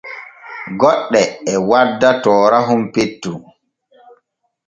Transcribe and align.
Goɗɗe 0.79 1.21
e 1.51 1.53
wadda 1.69 2.09
toorahon 2.23 2.81
petton. 2.93 3.37